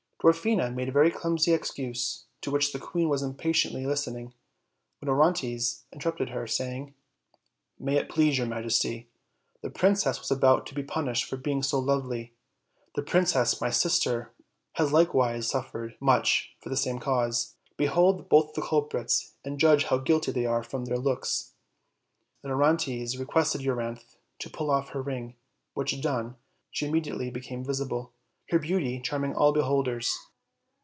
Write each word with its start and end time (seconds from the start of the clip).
Dwarfina 0.23 0.71
made 0.71 0.87
a 0.87 0.91
very 0.91 1.09
clumsy 1.09 1.51
excuse, 1.51 2.25
to 2.41 2.51
which 2.51 2.73
the 2.73 2.77
queen 2.79 3.09
was 3.09 3.23
impatiently 3.23 3.87
listening, 3.87 4.35
when 4.99 5.09
Orontes 5.09 5.81
interrupted 5.91 6.29
her, 6.29 6.45
saying: 6.45 6.93
"May 7.79 7.97
it 7.97 8.07
please 8.07 8.37
your 8.37 8.45
majesty, 8.45 9.09
the 9.63 9.71
princess 9.71 10.19
was 10.19 10.29
about 10.29 10.67
to 10.67 10.75
be 10.75 10.83
punished 10.83 11.23
for 11.25 11.37
being 11.37 11.63
too 11.63 11.77
lovely; 11.77 12.35
the 12.93 13.01
princess, 13.01 13.59
my 13.59 13.71
sister, 13.71 14.31
has 14.73 14.91
likewise 14.93 15.47
suffered 15.47 15.97
much 15.99 16.55
for 16.61 16.69
the 16.69 16.77
same 16.77 16.99
cause. 16.99 17.55
Behold 17.75 18.29
both 18.29 18.53
the 18.53 18.61
culprits 18.61 19.33
and 19.43 19.59
judge 19.59 19.85
how 19.85 19.97
guilty 19.97 20.31
they 20.31 20.45
are 20.45 20.61
from 20.61 20.85
their 20.85 20.99
looks." 20.99 21.53
Then 22.43 22.51
Orontes 22.51 23.17
requested 23.17 23.61
Euryanthe 23.63 24.17
to 24.37 24.51
pull 24.51 24.69
off 24.69 24.89
her 24.89 25.01
ring, 25.01 25.33
which 25.73 25.99
done, 25.99 26.35
she 26.69 26.85
immediately 26.85 27.31
became 27.31 27.65
visible, 27.65 28.13
her 28.49 28.59
beauty 28.59 28.99
charming 28.99 29.33
all 29.33 29.53
beholders. 29.53 30.19